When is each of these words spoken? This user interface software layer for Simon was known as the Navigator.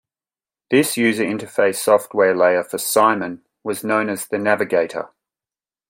This 0.71 0.97
user 0.97 1.23
interface 1.23 1.75
software 1.75 2.35
layer 2.35 2.63
for 2.63 2.79
Simon 2.79 3.43
was 3.63 3.83
known 3.83 4.09
as 4.09 4.25
the 4.25 4.39
Navigator. 4.39 5.09